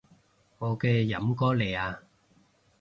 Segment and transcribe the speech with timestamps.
[0.57, 2.01] 我嘅飲歌嚟啊